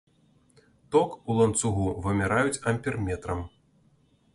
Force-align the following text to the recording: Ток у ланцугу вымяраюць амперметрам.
Ток 0.95 1.09
у 1.29 1.37
ланцугу 1.41 1.87
вымяраюць 2.07 2.59
амперметрам. 2.73 3.39